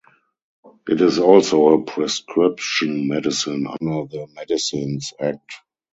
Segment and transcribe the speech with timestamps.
[0.89, 5.53] It is also a prescription medicine under the Medicines Act.